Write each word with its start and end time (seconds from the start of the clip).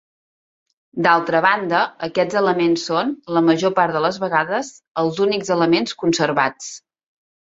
D'altra 1.07 1.41
banda, 1.45 1.81
aquests 2.07 2.37
elements 2.41 2.85
són, 2.89 3.11
la 3.37 3.43
major 3.49 3.75
part 3.81 3.95
de 3.97 4.01
les 4.07 4.19
vegades, 4.25 4.73
els 5.03 5.23
únics 5.29 5.55
elements 5.59 5.97
conservats. 6.05 6.73